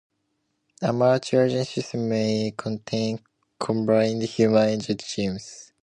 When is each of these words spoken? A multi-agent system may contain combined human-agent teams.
A 0.81 0.91
multi-agent 0.91 1.67
system 1.67 2.09
may 2.09 2.51
contain 2.57 3.19
combined 3.59 4.23
human-agent 4.23 4.99
teams. 4.99 5.73